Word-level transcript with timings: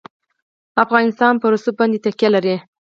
افغانستان 0.83 1.33
په 1.41 1.45
رسوب 1.53 1.75
باندې 1.79 2.01
تکیه 2.05 2.29
لري. 2.35 2.55